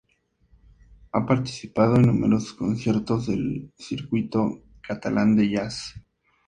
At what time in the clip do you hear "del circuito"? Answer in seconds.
3.27-4.63